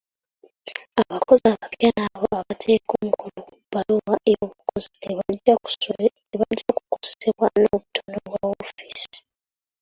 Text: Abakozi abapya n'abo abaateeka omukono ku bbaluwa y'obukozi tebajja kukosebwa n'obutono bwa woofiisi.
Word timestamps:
Abakozi 1.01 1.43
abapya 1.51 1.89
n'abo 1.95 2.25
abaateeka 2.39 2.91
omukono 3.01 3.39
ku 3.47 3.53
bbaluwa 3.63 4.15
y'obukozi 4.31 4.89
tebajja 5.03 5.53
kukosebwa 6.89 7.45
n'obutono 7.59 8.17
bwa 8.25 8.41
woofiisi. 8.49 9.19